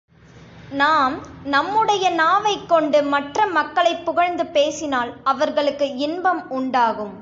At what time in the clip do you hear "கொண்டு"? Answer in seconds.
2.69-3.03